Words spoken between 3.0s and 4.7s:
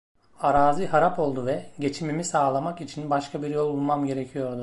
başka bir yol bulmam gerekiyordu.